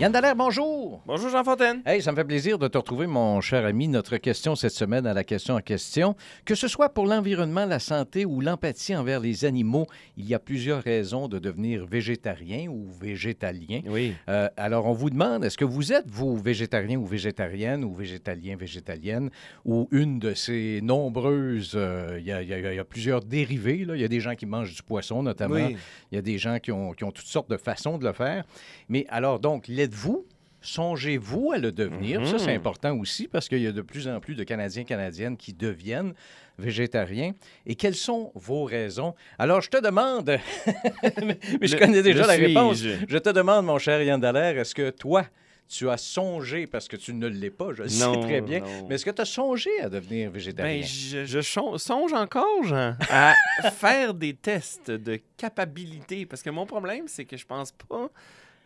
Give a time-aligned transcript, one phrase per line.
[0.00, 1.00] Yann Dallaire, bonjour.
[1.06, 1.80] Bonjour Jean Fontaine.
[1.86, 3.86] Hey, ça me fait plaisir de te retrouver, mon cher ami.
[3.86, 6.16] Notre question cette semaine à la question en question.
[6.44, 9.86] Que ce soit pour l'environnement, la santé ou l'empathie envers les animaux,
[10.16, 13.82] il y a plusieurs raisons de devenir végétarien ou végétalien.
[13.86, 14.14] Oui.
[14.28, 18.56] Euh, alors, on vous demande, est-ce que vous êtes, vous, végétarien ou végétarienne ou végétalien,
[18.56, 19.30] végétalienne,
[19.64, 21.74] ou une de ces nombreuses...
[21.76, 23.86] euh, Il y, y y a plusieurs dérivés.
[23.88, 25.54] Il y a des gens qui mangent du poisson, notamment.
[25.54, 25.76] Oui.
[26.10, 28.12] Il y a des gens qui ont, qui ont toutes sortes de façons de le
[28.12, 28.44] faire.
[28.88, 30.26] Mais alors, donc, l'êtes-vous?
[30.62, 32.26] Songez-vous à le devenir?
[32.26, 32.56] Ça, c'est Mhm.
[32.56, 36.14] important aussi parce qu'il y a de plus en plus de Canadiens, Canadiennes qui deviennent
[36.58, 37.32] végétariens.
[37.66, 39.14] Et quelles sont vos raisons?
[39.38, 40.38] Alors, je te demande,
[41.22, 42.78] mais, je connais déjà la réponse.
[42.82, 45.26] Je te demande, mon cher Yann Dallaire, est-ce que toi,
[45.68, 48.86] tu as songé, parce que tu ne l'es pas, je le sais très bien, non.
[48.88, 50.80] mais est-ce que tu as songé à devenir végétarien?
[50.80, 50.86] Ben,
[51.26, 51.40] je,
[51.76, 53.34] songe encore, Jean, à
[53.70, 56.24] faire des tests de capacité.
[56.24, 58.08] Parce que mon problème, c'est que je pense pas.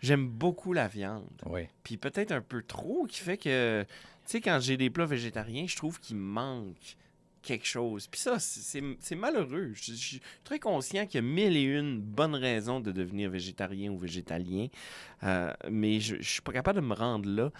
[0.00, 1.28] J'aime beaucoup la viande.
[1.46, 1.62] oui.
[1.82, 3.88] Puis peut-être un peu trop, qui fait que, tu
[4.26, 6.96] sais, quand j'ai des plats végétariens, je trouve qu'il manque
[7.42, 8.06] quelque chose.
[8.08, 9.70] Puis ça, c'est- malheureux.
[9.74, 13.30] Je, je suis très conscient qu'il y a mille et une bonnes raisons de devenir
[13.30, 14.66] végétarien ou végétalien,
[15.22, 17.50] euh, mais je, je suis pas capable de me rendre là.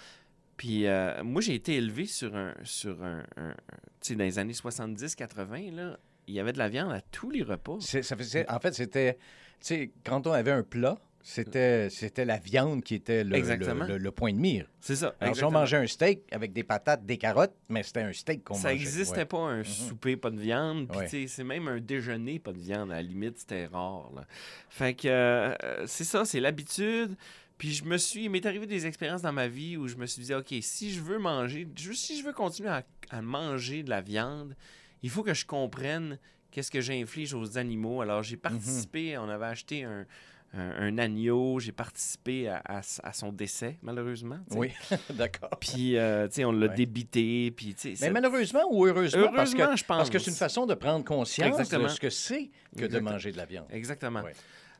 [0.57, 3.55] Puis euh, moi, j'ai été élevé sur un, sur un, un-
[4.01, 7.29] tu sais, dans les années 70-80, là, il y avait de la viande à tous
[7.31, 7.77] les repas.
[7.79, 9.19] Ça faisait- en fait, c'était, tu
[9.61, 13.97] sais, quand on avait un plat, c'était, c'était la viande qui était le, le- le-
[13.97, 14.67] le point de mire.
[14.79, 15.13] C'est ça.
[15.19, 18.43] Alors, si on mangeait un steak avec des patates, des carottes, mais c'était un steak
[18.43, 18.79] qu'on Ça mangeait.
[18.79, 19.25] n'existait ouais.
[19.25, 20.87] pas un souper, pas de viande.
[20.87, 21.27] Puis, Ouais.
[21.27, 22.91] c'est même un déjeuner, pas de viande.
[22.91, 24.09] À la limite, c'était rare.
[24.15, 24.25] là.
[24.69, 27.15] Fait que euh, c'est ça, c'est l'habitude.
[27.57, 30.05] Puis je me suis, il m'est arrivé des expériences dans ma vie où je me
[30.05, 33.83] suis dit, OK, si je veux manger, juste si je veux continuer à, à manger
[33.83, 34.55] de la viande,
[35.03, 36.17] il faut que je comprenne
[36.51, 37.99] qu'est-ce que j'inflige aux animaux.
[38.01, 40.05] Alors j'ai participé, on avait acheté un,
[40.53, 44.39] un- agneau, j'ai participé à, à s- à son décès, malheureusement.
[44.51, 44.71] Oui,
[45.11, 45.49] d'accord.
[45.59, 46.75] Puis, euh, tu sais, on l'a Ouais.
[46.75, 47.51] débité.
[47.51, 49.97] Puis, Mais malheureusement ou heureusement, parce que, Heureusement, je pense.
[49.97, 53.31] parce que c'est une façon de prendre conscience de ce que c'est que de manger
[53.31, 53.67] de la viande.
[53.69, 54.21] Exactement.
[54.21, 54.33] Ouais.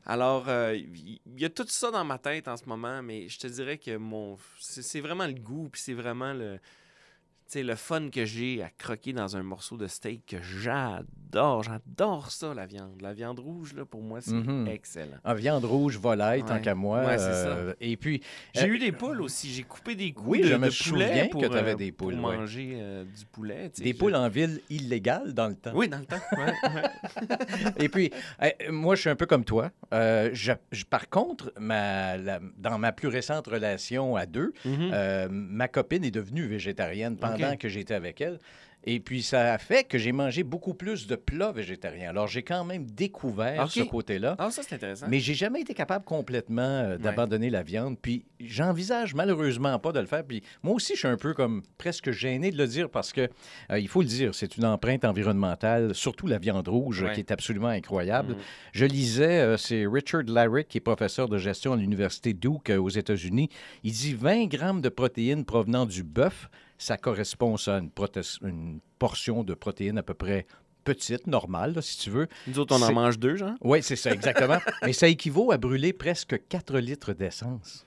[0.06, 3.38] Alors, euh, il y, a tout ça dans ma tête en ce moment, mais je
[3.38, 6.58] te dirais que mon c'est vraiment le goût, puis c'est vraiment le,
[7.52, 11.62] sais, le fun que j'ai à croquer dans un morceau de steak que j'adore.
[11.62, 13.00] J'adore ça, la viande.
[13.00, 14.66] La viande rouge, là, pour moi, c'est Mhm.
[14.68, 15.16] excellent.
[15.24, 17.04] En viande rouge, volaille, tant qu'à moi.
[17.04, 18.22] Ouais, c'est euh, Et puis,
[18.54, 19.48] J'ai Euh, eu des poules aussi.
[19.50, 21.92] J'ai coupé des coups Oui, de, je me de souviens que pour, t'avais euh, des
[21.92, 22.36] poules, pour ouais.
[22.36, 23.70] manger euh, du poulet.
[23.74, 25.72] tu des poules en ville illégales dans le temps.
[25.74, 26.16] Oui, dans le temps.
[27.78, 28.10] Et puis,
[28.42, 29.70] euh, moi, je suis un peu comme toi.
[29.92, 35.28] Je- je- par contre, ma, la- dans ma plus récente relation à deux, Mhm.
[35.30, 38.38] ma copine est devenue végétarienne pendant Que j'étais avec elle.
[38.84, 42.08] Et puis, ça a fait que j'ai mangé beaucoup plus de plats végétariens.
[42.08, 44.36] Alors, j'ai quand même découvert ce côté-là.
[44.38, 45.04] Ah, ça, c'est intéressant.
[45.06, 47.98] Mais j'ai jamais été capable complètement euh, d'abandonner la viande.
[48.00, 50.24] Puis j'envisage malheureusement pas de le faire.
[50.24, 53.28] Puis moi aussi, je suis un peu comme presque gêné de le dire parce que
[53.70, 57.12] euh, il faut le dire, c'est une empreinte environnementale, surtout la viande rouge, Ouais.
[57.12, 58.32] qui est absolument incroyable.
[58.32, 58.38] Mhm.
[58.72, 62.88] Je lisais, euh, c'est Richard Larrick, qui est professeur de gestion à l'université Duke aux
[62.88, 63.50] États-Unis.
[63.84, 66.48] Il dit 20 grammes de protéines provenant du bœuf,
[66.80, 67.80] ça correspond ça, à
[68.42, 70.46] une, portion de protéines à peu près
[70.84, 72.26] petite, normale, là, si tu veux.
[72.46, 73.54] Nous autres, on en mange deux, genre?
[73.60, 74.58] Oui, c'est ça, exactement.
[74.82, 77.84] Mais ça équivaut à brûler presque 4 litres d'essence.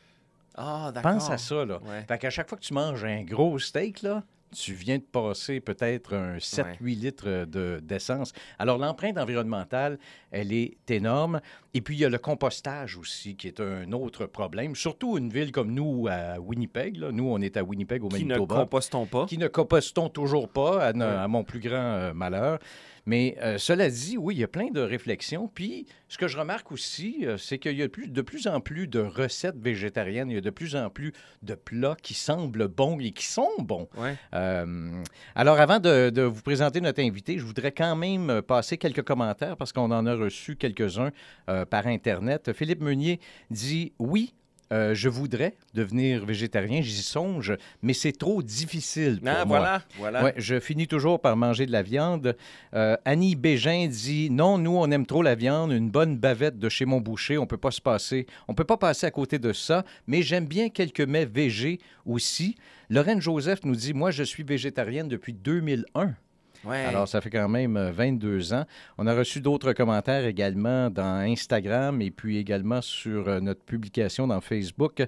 [0.56, 1.14] Ah, d'accord.
[1.14, 1.80] Pense à ça, là.
[1.82, 2.06] Ouais.
[2.08, 5.60] Fait qu'à chaque fois que tu manges un gros steak, là, tu viens de passer
[5.60, 8.32] peut-être un 7-8 litres de- d'essence.
[8.60, 9.98] Alors, l'empreinte environnementale,
[10.32, 11.42] elle est énorme.
[11.74, 14.76] Et puis, il y a le compostage aussi, qui est un autre problème.
[14.76, 16.98] Surtout une ville comme nous, à Winnipeg.
[16.98, 17.12] là.
[17.12, 19.26] Nous, on est à Winnipeg, au Qui ne Manitoba compostons pas.
[19.26, 21.12] qui ne compostons toujours pas, à, no- Ouais.
[21.12, 22.60] à mon plus grand euh, malheur.
[23.06, 25.50] Mais euh, cela dit, oui, il y a plein de réflexions.
[25.54, 28.62] Puis, ce que je remarque aussi, euh, c'est qu'il y a plus, de plus en
[28.62, 30.30] plus de recettes végétariennes.
[30.30, 33.52] Il y a de plus en plus de plats qui semblent bons et qui sont
[33.60, 33.90] bons.
[33.98, 34.16] Ouais.
[34.34, 35.04] Euh,
[35.36, 39.58] alors, avant de, de vous présenter notre invité, je voudrais quand même passer quelques commentaires
[39.58, 41.12] parce qu'on en a reçu quelques-uns
[41.70, 42.54] par Internet.
[42.54, 43.20] Philippe Meunier
[43.50, 44.34] dit Oui.
[44.72, 49.58] Euh, je voudrais devenir végétarien, j'y songe, mais c'est trop difficile pour Ah, moi.
[49.58, 50.24] voilà, voilà.
[50.24, 52.36] Ouais, je finis toujours par manger de la viande.
[52.74, 56.70] Euh, Annie Bégin dit non, nous on aime trop la viande, une bonne bavette de
[56.70, 59.54] chez mon boucher, on peut pas se passer, on peut pas passer à côté de
[59.54, 59.84] ça.
[60.08, 62.56] Mais j'aime bien quelques mets végés aussi.
[62.90, 66.14] Lorraine Joseph nous dit moi je suis végétarienne depuis 2001.
[66.70, 68.66] Alors, ça fait quand même 22 ans.
[68.98, 74.42] On a reçu d'autres commentaires également dans Instagram et puis également sur notre publication dans
[74.42, 75.04] Facebook.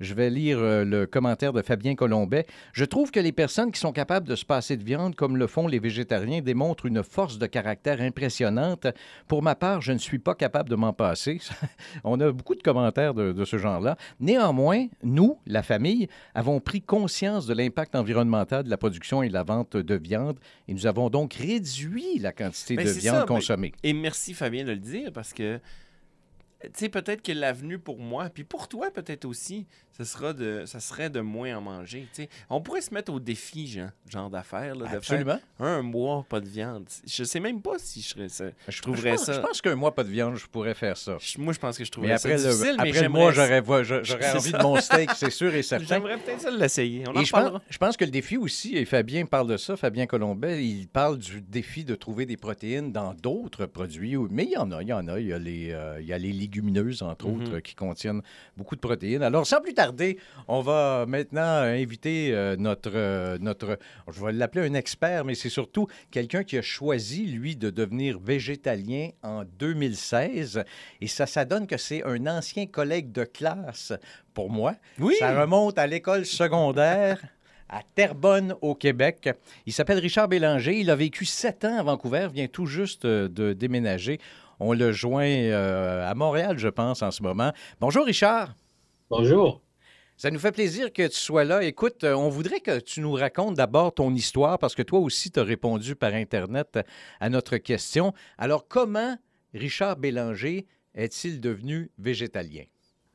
[0.00, 2.46] Je vais lire le commentaire de Fabien Colombet.
[2.72, 5.46] Je trouve que les personnes qui sont capables de se passer de viande, comme le
[5.46, 8.86] font les végétariens, démontrent une force de caractère impressionnante.
[9.26, 11.40] Pour ma part, je ne suis pas capable de m'en passer.
[12.04, 13.96] On a beaucoup de commentaires de, ce genre-là.
[14.20, 19.34] Néanmoins, nous, la famille, avons pris conscience de l'impact environnemental de la production et de
[19.34, 23.72] la vente de viande et nous avons donc réduit la quantité ben, de viande consommée.
[23.82, 25.60] Et merci Fabien de le dire parce que
[26.62, 29.66] tu sais, peut-être que l'avenue pour moi, puis pour toi peut-être aussi,
[29.98, 32.06] ce sera de, ça serait de moins en manger.
[32.48, 34.74] On pourrait se mettre au défi, genre, genre d'affaires.
[34.92, 35.40] Absolument.
[35.58, 36.86] un mois, pas de viande.
[37.04, 38.44] Je sais même pas si je serais ça.
[38.68, 39.32] Je trouverais pense, ça.
[39.32, 41.16] Je pense qu'un mois, pas de viande, je pourrais faire ça.
[41.38, 42.76] moi, je pense que je trouverais mais après ça difficile.
[42.78, 45.84] après le mois, j'aurais, envie de mon steak, c'est sûr et certain.
[45.84, 47.02] J'aimerais peut-être ça l'essayer.
[47.08, 49.76] On en je pense, je pense, que le défi aussi, et Fabien parle de ça,
[49.76, 54.16] Fabien Colombet, il parle du défi de trouver des protéines dans d'autres produits.
[54.30, 55.18] Mais il y en a, il y en a.
[55.18, 57.62] Il y a les, euh, il y a les légumineuses, entre autres, mhm.
[57.62, 58.22] qui contiennent
[58.56, 59.24] beaucoup de protéines.
[59.24, 59.87] Alors, sans plus tarder,
[60.46, 63.78] on va maintenant inviter euh, notre, euh, notre,
[64.10, 68.18] je vais l'appeler un expert, mais c'est surtout quelqu'un qui a choisi, lui, de devenir
[68.18, 70.64] végétalien en 2016.
[71.00, 73.92] Et ça, ça donne que c'est un ancien collègue de classe
[74.34, 74.74] pour moi.
[74.98, 75.14] Oui.
[75.18, 77.20] Ça remonte à l'école secondaire.
[77.70, 79.28] à Terrebonne, au Québec.
[79.66, 80.80] Il s'appelle Richard Bélanger.
[80.80, 84.20] Il a vécu sept ans à Vancouver, vient tout juste euh, de déménager.
[84.58, 87.52] On le joint à Montréal, je pense, en ce moment.
[87.78, 88.54] Bonjour, Richard.
[89.10, 89.62] Bonjour.
[90.18, 91.62] Ça nous fait plaisir que tu sois là.
[91.62, 95.30] Écoute, euh, on voudrait que tu nous racontes d'abord ton histoire parce que toi aussi,
[95.30, 96.80] tu as répondu par Internet
[97.20, 98.12] à notre question.
[98.36, 99.16] Alors, comment
[99.54, 100.66] Richard Bélanger
[100.96, 102.64] est-il devenu végétalien?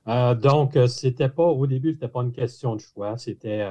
[0.08, 3.18] Euh, donc, euh, c'était pas, au début, c'était pas une question de choix.
[3.18, 3.68] C'était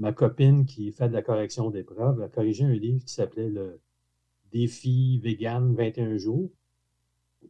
[0.00, 2.20] ma copine qui fait de la correction d'épreuves.
[2.22, 3.80] A corrigé un livre qui s'appelait Le
[4.50, 6.50] Défi vegan 21 jours.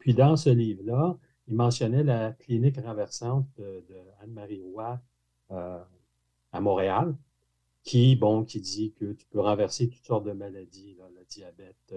[0.01, 1.17] Puis, dans ce livre-là,
[1.49, 3.83] il mentionnait la clinique renversante de,
[4.21, 5.01] Anne-Marie Roy
[5.51, 5.83] euh,
[6.53, 7.17] à Montréal,
[7.83, 11.95] qui, bon, qui dit que tu peux renverser toutes sortes de maladies, le diabète,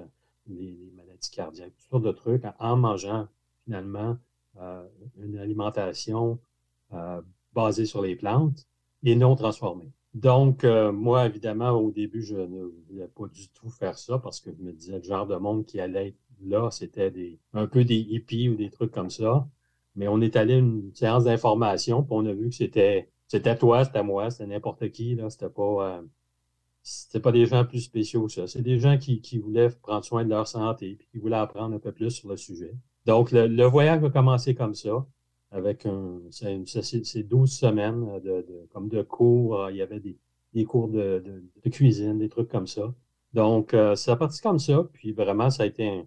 [0.47, 3.27] les, maladies cardiaques, toutes sortes de trucs en, mangeant
[3.65, 4.17] finalement
[4.57, 4.87] euh,
[5.17, 6.39] une alimentation
[6.93, 7.21] euh,
[7.53, 8.67] basée sur les plantes
[9.03, 9.91] et non transformée.
[10.13, 14.51] Donc, moi, évidemment, au début, je ne voulais pas du tout faire ça parce que
[14.51, 16.15] je me disais le genre de monde qui allait
[16.45, 19.47] là, c'était des, un peu des hippies ou des trucs comme ça.
[19.95, 23.57] Mais on est allé à une séance d'information, puis on a vu que c'était, c'était
[23.57, 25.29] toi, c'était moi, c'était n'importe qui, là.
[25.29, 26.01] C'était pas, euh,
[26.83, 28.47] c'était pas des gens plus spéciaux que ça.
[28.47, 31.75] C'est des gens qui, qui, voulaient prendre soin de leur santé, puis qui voulaient apprendre
[31.75, 32.73] un peu plus sur le sujet.
[33.05, 35.05] Donc, le, voyage a commencé comme ça,
[35.51, 39.69] avec un, c'est 12 semaines de, comme de cours.
[39.69, 40.17] Il y avait des,
[40.53, 41.23] des cours de,
[41.63, 42.93] de, cuisine, des trucs comme ça.
[43.33, 46.05] Donc, euh, ça a parti comme ça, puis vraiment, ça a été un,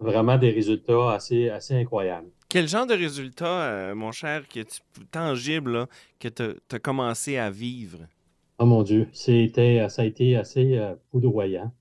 [0.00, 2.28] vraiment des résultats assez, assez incroyables.
[2.48, 4.80] Quel genre de résultats, euh, mon cher, que tu,
[5.10, 5.86] tangible,
[6.18, 8.00] que tu as, commencé à vivre?
[8.58, 11.72] Oh mon Dieu, c'était, ça a été assez euh, foudroyant.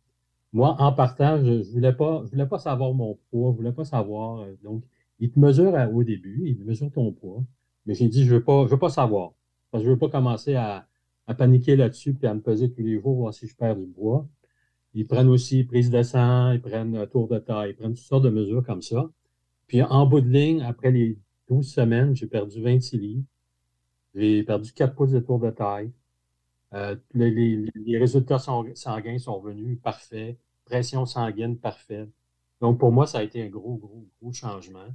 [0.54, 3.58] Moi, en partant, je ne voulais, pas, je voulais pas savoir mon poids, je ne
[3.58, 4.42] voulais pas savoir.
[4.42, 4.84] Euh, donc,
[5.20, 7.44] il te mesure au début, il mesure ton poids.
[7.86, 9.34] Mais j'ai dit, je ne veux, pas, je veux pas savoir.
[9.72, 10.88] Parce que je ne veux pas commencer à,
[11.28, 13.86] à paniquer là-dessus et à me peser tous les jours, voir si je perds du
[13.86, 14.28] poids.
[14.94, 18.24] Ils prennent aussi prise de sang, ils prennent tour de taille, ils prennent toutes sortes
[18.24, 19.10] de mesures comme ça.
[19.68, 21.18] Puis en bout de ligne, après les
[21.48, 23.24] 12 semaines, j'ai perdu 26 livres.
[24.16, 25.92] J'ai perdu 4 pouces de tour de taille.
[26.74, 30.38] Euh, les, résultats sanguins sont venus parfaits.
[30.66, 32.10] Pression sanguine parfaite.
[32.62, 34.88] Donc, pour moi, ça a été un gros, gros, gros changement.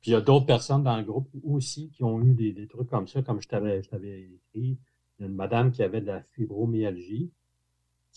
[0.00, 2.88] Puis il y a d'autres personnes dans le groupe aussi qui ont eu des, trucs
[2.88, 4.78] comme ça, comme je t'avais écrit.
[5.18, 7.30] Il y a une madame qui avait de la fibromyalgie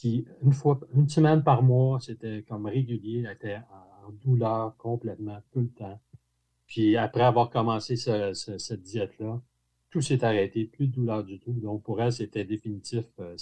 [0.01, 5.39] qui, une fois, une semaine par mois, c'était comme régulier, elle était en, douleur complètement
[5.53, 6.01] tout le temps.
[6.65, 9.39] Puis après avoir commencé cette diète-là,
[9.91, 11.53] tout s'est arrêté, plus de douleur du tout.
[11.53, 13.37] Donc pour elle, c'était définitif, euh,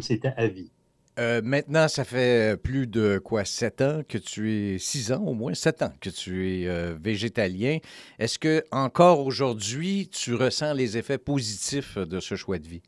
[0.00, 0.72] c'était à vie.
[1.20, 5.32] Euh, maintenant, ça fait plus de quoi, sept ans que tu es, six ans au
[5.32, 7.78] moins, sept ans que tu es euh, végétalien.
[8.18, 12.82] Est-ce que encore aujourd'hui, tu ressens les effets positifs de ce choix de vie?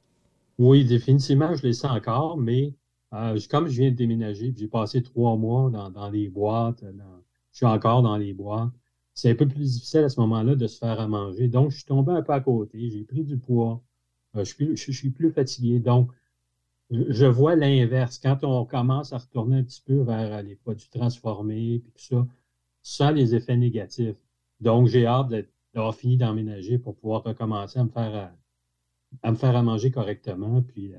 [0.61, 2.75] Oui, définitivement, je les sens encore, mais
[3.15, 7.65] euh, comme je viens de déménager, j'ai passé trois mois dans, les boîtes, je suis
[7.65, 8.69] encore dans les boîtes,
[9.15, 11.49] c'est un peu plus difficile à ce moment-là de se faire à manger.
[11.49, 13.83] Donc, je suis tombé un peu à côté, j'ai pris du poids,
[14.37, 15.81] euh, je, suis, plus fatigué.
[15.81, 16.11] Donc,
[16.91, 18.19] je, vois l'inverse.
[18.19, 22.27] Quand on commence à retourner un petit peu vers les produits transformés, puis tout ça,
[22.83, 24.17] ça les effets négatifs.
[24.61, 25.31] Donc, j'ai hâte
[25.73, 28.35] d'avoir fini d'emménager pour pouvoir recommencer à me faire
[29.23, 30.99] à, me faire à manger correctement, puis euh,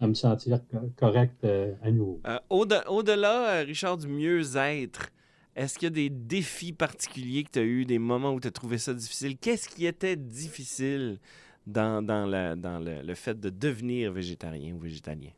[0.00, 0.60] à me sentir
[0.96, 1.44] correct
[1.82, 2.20] à nouveau.
[2.48, 5.10] Au-delà, Richard, du mieux-être,
[5.56, 8.48] est-ce qu'il y a des défis particuliers que tu as eu, des moments où tu
[8.48, 9.36] as trouvé ça difficile?
[9.36, 11.18] Qu'est-ce qui était difficile
[11.66, 15.30] dans, dans, le, fait de devenir végétarien ou végétalien?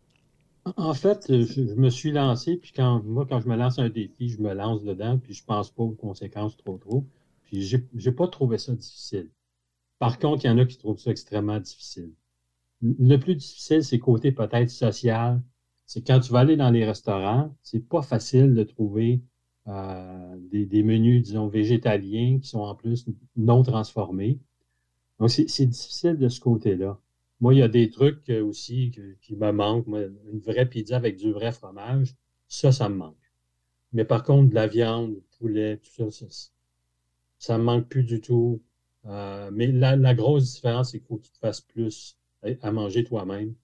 [0.77, 4.29] En fait, je, me suis lancé, puis quand moi, quand je me lance un défi,
[4.29, 7.05] je me lance dedans, puis je pense pas aux conséquences trop trop.
[7.45, 9.29] Puis j'ai, n'ai pas trouvé ça difficile.
[10.03, 12.11] Par contre, il y en a qui trouvent ça extrêmement difficile.
[12.81, 15.41] Le plus difficile, c'est côté peut-être social.
[15.87, 19.23] C'est quand tu vas aller dans les restaurants, c'est pas facile de trouver
[19.69, 23.07] euh, des, menus, disons, végétaliens qui sont en plus
[23.37, 24.41] non transformés.
[25.21, 26.99] Donc, c'est difficile de ce côté-là.
[27.41, 28.91] Moi, il y a des trucs euh, aussi
[29.21, 29.87] qui me manquent.
[29.87, 32.17] une vraie pizza avec du vrai fromage,
[32.49, 33.33] ça, ça me manque.
[33.93, 36.27] Mais par contre, de la viande, poulet, tout ça,
[37.39, 38.61] ça, me manque plus du tout.
[39.07, 42.17] Euh, mais la, grosse différence, c'est qu'il faut que tu te fasses plus
[42.61, 43.55] à manger toi-même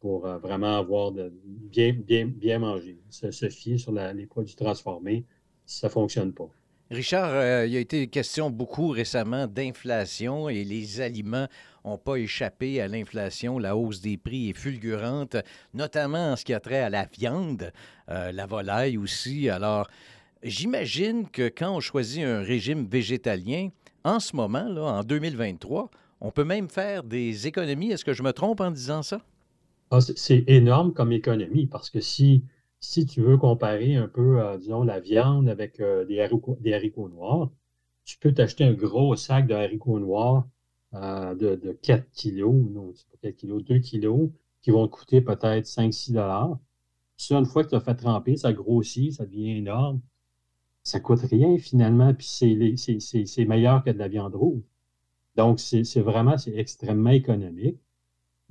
[0.00, 3.00] pour vraiment avoir de bien, bien, bien manger.
[3.08, 5.24] Se, fier sur les produits transformés,
[5.64, 6.50] ça ne fonctionne pas.
[6.92, 11.48] Richard, euh, il y a été question beaucoup récemment d'inflation et les aliments
[11.86, 13.58] n'ont pas échappé à l'inflation.
[13.58, 15.36] La hausse des prix est fulgurante,
[15.72, 17.72] notamment en ce qui a trait à la viande,
[18.10, 19.48] euh, la volaille aussi.
[19.48, 19.88] Alors,
[20.42, 23.70] j'imagine que quand on choisit un régime végétalien,
[24.04, 25.90] en ce moment, là, en 2023,
[26.20, 27.92] on peut même faire des économies.
[27.92, 29.20] Est-ce que je me trompe en disant ça?
[29.90, 32.42] Ah, c'est énorme comme économie parce que si
[32.82, 37.50] si tu veux comparer un peu, euh, disons, la viande avec euh, des, haricots, noirs,
[38.04, 40.46] tu peux t'acheter un gros sac de haricots noirs
[40.94, 44.30] euh, de, 4 kilos, non, c'est pas 4 kilos, 2 kilos,
[44.60, 46.58] qui vont coûter peut-être 5-6 dollars.
[47.16, 50.00] Ça, une fois que tu as fait tremper, ça grossit, ça devient énorme.
[50.84, 54.62] Ça coûte rien finalement, puis c'est meilleur que de la viande rouge.
[55.36, 57.78] Donc, c'est vraiment, extrêmement économique.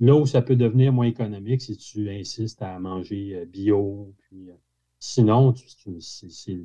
[0.00, 4.50] Là où ça peut devenir moins économique, si tu insistes à manger euh, bio, puis
[5.02, 5.54] euh, Sinon,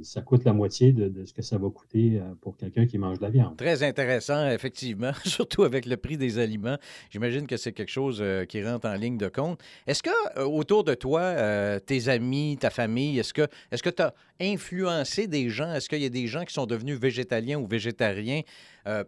[0.03, 3.17] ça coûte la moitié de, ce que ça va coûter euh, pour quelqu'un qui mange
[3.17, 3.57] de la viande.
[3.57, 6.77] Très intéressant, effectivement, surtout avec le prix des aliments.
[7.09, 9.59] J'imagine que c'est quelque chose qui rentre en ligne de compte.
[9.85, 14.13] Est-ce que autour de toi, tes amis, ta famille, est-ce que est-ce que tu as
[14.39, 15.73] influencé des gens?
[15.73, 18.41] Est-ce qu'il y a des gens qui sont devenus végétaliens ou végétariens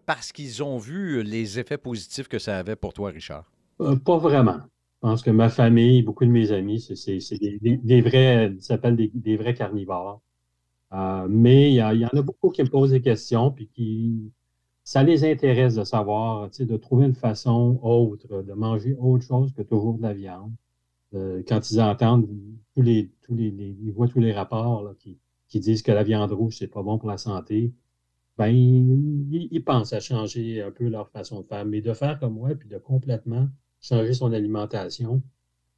[0.06, 3.46] parce qu'ils ont vu les effets positifs que ça avait pour toi, Richard?
[3.82, 4.60] Euh, pas vraiment.
[5.02, 9.38] Je pense que ma famille, beaucoup de mes amis, c'est des, vrais, ils s'appellent des,
[9.38, 10.22] vrais carnivores.
[10.92, 14.34] Euh, mais il y, en a beaucoup qui me posent des questions, puis qui,
[14.84, 19.62] ça les intéresse de savoir, de trouver une façon autre, de manger autre chose que
[19.62, 20.52] toujours de la viande.
[21.14, 22.28] Euh, quand ils entendent
[22.76, 23.48] tous les, tous les,
[23.82, 26.98] ils voient tous les rapports qui, qui, disent que la viande rouge, c'est pas bon
[26.98, 27.74] pour la santé,
[28.38, 31.66] ben, ils, ils, pensent à changer un peu leur façon de faire.
[31.66, 33.48] Mais de faire comme moi, puis de complètement
[33.82, 35.22] changer son alimentation,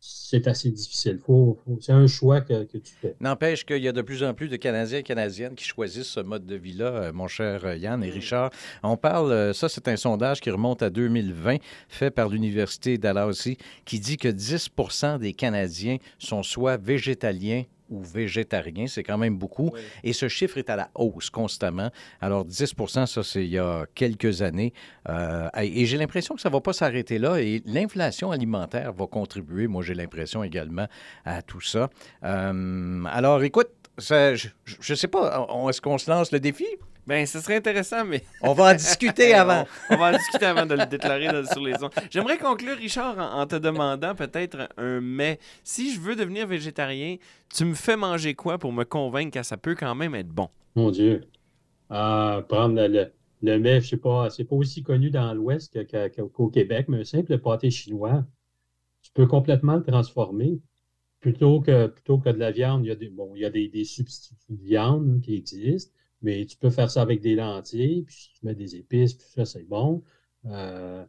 [0.04, 1.20] c'est assez difficile.
[1.24, 3.16] Faut, c'est un choix que, tu fais.
[3.20, 6.20] N'empêche qu'il y a de plus en plus de Canadiens et Canadiennes qui choisissent ce
[6.20, 8.50] mode de vie-là, euh, mon cher euh, Yann et Richard.
[8.82, 13.58] On parle, euh, ça c'est un sondage qui remonte à 2020, fait par l'Université Dalhousie,
[13.86, 19.72] qui dit que 10% des Canadiens sont soit végétaliens ou végétariens, c'est quand même beaucoup.
[20.04, 21.92] Et ce chiffre est à la hausse constamment.
[22.22, 24.74] Alors 10 ça c'est il y a quelques années.
[25.10, 27.40] Euh, et j'ai l'impression que ça ne va pas s'arrêter là.
[27.40, 30.88] Et l'inflation alimentaire va contribuer, moi j'ai l'impression également,
[31.26, 31.90] à tout ça.
[32.24, 33.70] Euh, alors écoute,
[34.00, 34.48] je
[34.90, 36.66] ne sais pas, est-ce qu'on se lance le défi?
[37.08, 38.24] Ben, ce serait intéressant, mais.
[38.42, 39.66] On va en discuter avant.
[39.90, 41.92] on, va en discuter avant de le déclarer sur les ondes.
[42.10, 45.40] J'aimerais conclure, Richard, en, te demandant peut-être un mais.
[45.64, 47.18] Si je veux devenir végétarien,
[47.54, 50.50] tu me fais manger quoi pour me convaincre que ça peut quand même être bon?
[50.76, 51.22] Mon Dieu.
[51.90, 55.78] Ah, prendre le, le mets, je sais pas, c'est pas aussi connu dans l'Ouest
[56.34, 58.24] qu'au Québec, mais un simple pâté chinois,
[59.02, 60.60] tu peux complètement le transformer.
[61.20, 63.52] Plutôt que, plutôt que de la viande, il y a des, bon, il y a
[63.52, 65.94] des, des substituts de viande qui existent.
[66.22, 69.46] Mais tu peux faire ça avec des lentilles, puis tu mets des épices, puis ça,
[69.46, 70.04] c'est bon.
[70.46, 71.04] Euh,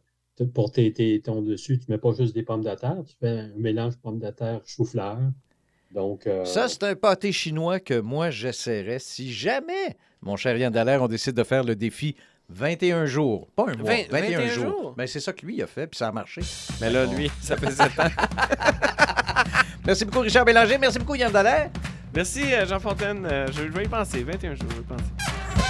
[0.53, 3.39] pour tes, ton dessus, tu ne mets pas juste des pommes de terre, tu fais
[3.39, 5.19] un mélange pommes de terre, chou-fleur.
[5.93, 10.73] Donc, euh, Ça, c'est un pâté chinois que moi, j'essaierais si jamais, mon cher Yann
[10.73, 12.15] Dallaire, on décide de faire le défi
[12.49, 13.47] 21 jours.
[13.55, 14.93] Pas un mois, 21, jours.
[14.97, 16.41] Mais ben, c'est ça que lui a fait, puis ça a marché.
[16.81, 18.09] Mais là, lui, ça fait 7 ans.
[19.85, 20.77] Merci beaucoup, Richard Bélanger.
[20.79, 21.69] Merci beaucoup, Yann Dallaire.
[22.13, 23.27] Merci, euh, Jean Fontaine.
[23.51, 24.23] Je vais y penser.
[24.23, 25.02] 21 jours, je vais y penser.